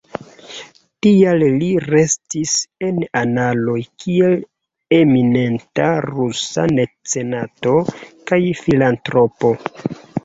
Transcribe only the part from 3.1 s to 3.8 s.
analoj